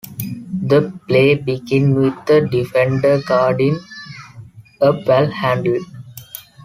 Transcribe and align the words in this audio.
The 0.63 0.99
play 1.07 1.35
begins 1.35 1.95
with 1.95 2.27
a 2.27 2.41
defender 2.49 3.21
guarding 3.21 3.79
a 4.81 4.91
ballhandler. 4.93 5.81